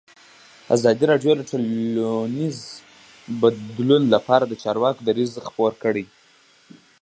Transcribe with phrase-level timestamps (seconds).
[0.75, 2.57] ازادي راډیو د ټولنیز
[3.41, 6.05] بدلون لپاره د چارواکو دریځ خپور کړی.